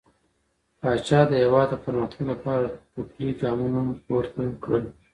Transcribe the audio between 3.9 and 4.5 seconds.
پورته